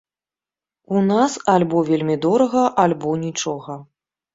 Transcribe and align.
У 0.95 1.03
нас 1.11 1.37
альбо 1.55 1.85
вельмі 1.93 2.19
дорага, 2.27 2.67
альбо 2.89 3.17
нічога. 3.25 3.83